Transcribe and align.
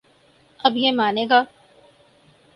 اب 0.59 0.77
یہ 0.77 0.91
مانے 0.91 1.25
گا۔ 1.29 1.43